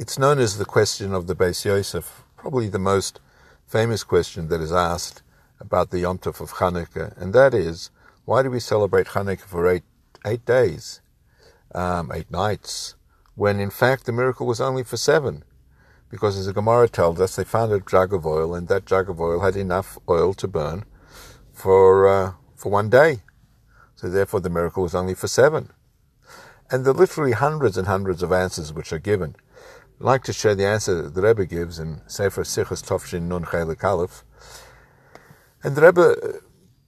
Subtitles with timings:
[0.00, 3.18] It's known as the question of the Beis Yosef, probably the most
[3.66, 5.22] famous question that is asked
[5.58, 7.90] about the Yom Tov of Hanukkah, and that is,
[8.24, 9.82] why do we celebrate Hanukkah for eight,
[10.24, 11.00] eight days,
[11.74, 12.94] um, eight nights,
[13.34, 15.42] when in fact the miracle was only for seven?
[16.12, 19.10] Because as the Gemara tells us, they found a jug of oil, and that jug
[19.10, 20.84] of oil had enough oil to burn
[21.52, 23.22] for uh, for one day.
[23.96, 25.70] So therefore, the miracle was only for seven.
[26.70, 29.34] And there are literally hundreds and hundreds of answers which are given.
[30.00, 33.28] I'd like to share the answer that the Rebbe gives in Sefer Sichos Tav Shin
[33.28, 34.22] Nun Chelik Aleph.
[35.64, 36.38] And the Rebbe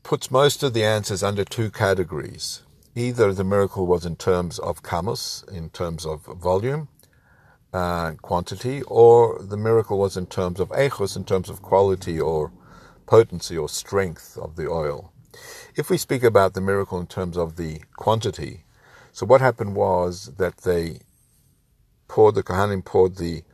[0.04, 2.62] puts most of the answers under two categories.
[2.94, 6.86] Either the miracle was in terms of kamos, in terms of volume,
[7.72, 12.52] uh, quantity, or the miracle was in terms of echos, in terms of quality or
[13.06, 15.12] potency or strength of the oil.
[15.74, 18.62] If we speak about the miracle in terms of the quantity,
[19.10, 21.00] so what happened was that they
[22.10, 23.44] poured the Kohanim poured the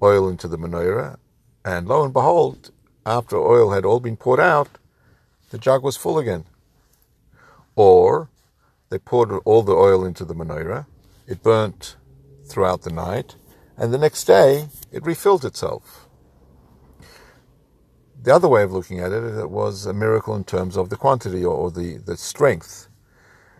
[0.00, 1.16] oil into the menorah,
[1.64, 2.70] and lo and behold,
[3.04, 4.68] after oil had all been poured out,
[5.50, 6.44] the jug was full again.
[7.74, 8.28] Or
[8.88, 10.86] they poured all the oil into the menorah,
[11.26, 11.96] it burnt
[12.46, 13.34] throughout the night,
[13.76, 16.06] and the next day it refilled itself.
[18.22, 20.96] The other way of looking at it, it was a miracle in terms of the
[20.96, 22.88] quantity or the, the strength.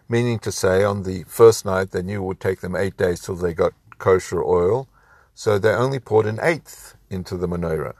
[0.09, 3.21] Meaning to say, on the first night, they knew it would take them eight days
[3.21, 4.89] till they got kosher oil,
[5.34, 7.95] so they only poured an eighth into the menorah.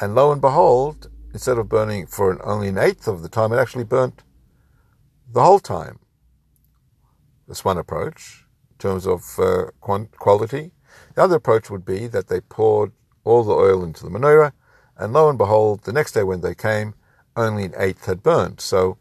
[0.00, 3.52] And lo and behold, instead of burning for an, only an eighth of the time,
[3.52, 4.22] it actually burnt
[5.30, 5.98] the whole time.
[7.46, 10.72] That's one approach in terms of uh, quality.
[11.14, 12.92] The other approach would be that they poured
[13.24, 14.52] all the oil into the menorah
[15.00, 16.94] and lo and behold, the next day when they came,
[17.34, 18.60] only an eighth had burnt.
[18.60, 18.98] So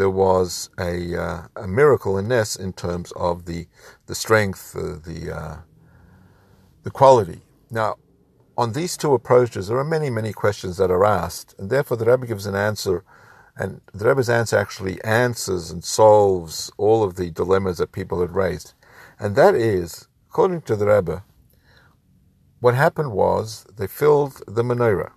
[0.00, 3.66] there was a, uh, a miracle in this in terms of the
[4.06, 5.56] the strength, uh, the uh,
[6.84, 7.42] the quality.
[7.70, 7.96] Now,
[8.56, 12.06] on these two approaches, there are many many questions that are asked, and therefore the
[12.06, 13.04] Rebbe gives an answer,
[13.56, 18.34] and the Rebbe's answer actually answers and solves all of the dilemmas that people had
[18.34, 18.72] raised,
[19.18, 21.24] and that is, according to the Rebbe,
[22.60, 25.12] what happened was they filled the menorah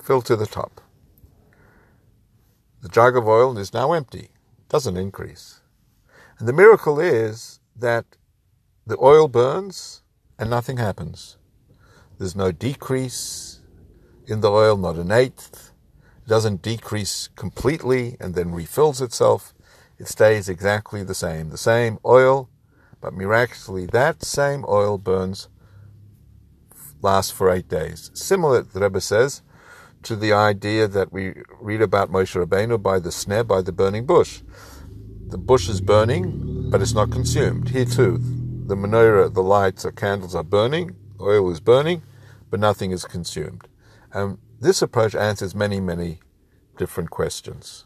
[0.00, 0.80] filled to the top.
[2.90, 4.30] Jug of oil and is now empty,
[4.68, 5.60] doesn't increase.
[6.38, 8.04] And the miracle is that
[8.86, 10.02] the oil burns
[10.38, 11.36] and nothing happens.
[12.18, 13.60] There's no decrease
[14.26, 15.72] in the oil, not an eighth.
[16.24, 19.54] It doesn't decrease completely and then refills itself.
[19.98, 21.50] It stays exactly the same.
[21.50, 22.48] The same oil,
[23.00, 25.48] but miraculously that same oil burns,
[27.02, 28.10] lasts for eight days.
[28.14, 29.42] Similar, the Rebbe says,
[30.02, 34.06] to the idea that we read about Moshe Rabbeinu by the sneh, by the burning
[34.06, 34.40] bush.
[35.28, 37.68] The bush is burning, but it's not consumed.
[37.68, 38.18] Here too,
[38.66, 42.02] the menorah, the lights the candles are burning, oil is burning,
[42.50, 43.68] but nothing is consumed.
[44.12, 46.20] And this approach answers many, many
[46.76, 47.84] different questions.